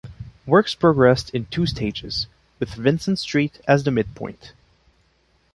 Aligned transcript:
Works 0.47 0.73
progressed 0.73 1.29
in 1.29 1.45
two 1.51 1.67
stages, 1.67 2.25
with 2.59 2.73
Vincent 2.73 3.19
Street 3.19 3.61
as 3.67 3.83
the 3.83 3.91
midpoint. 3.91 4.51